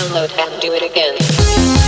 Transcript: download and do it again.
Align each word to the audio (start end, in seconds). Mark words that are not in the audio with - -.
download 0.00 0.30
and 0.38 0.60
do 0.62 0.72
it 0.72 0.82
again. 0.82 1.79